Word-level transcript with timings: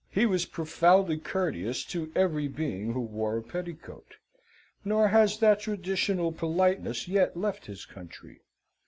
He 0.09 0.25
was 0.25 0.47
profoundly 0.47 1.19
courteous 1.19 1.85
to 1.85 2.11
every 2.15 2.47
being 2.47 2.91
who 2.93 3.01
wore 3.01 3.37
a 3.37 3.43
petticoat; 3.43 4.15
nor 4.83 5.09
has 5.09 5.37
that 5.37 5.59
traditional 5.59 6.31
politeness 6.31 7.07
yet 7.07 7.37
left 7.37 7.67
his 7.67 7.85
country. 7.85 8.41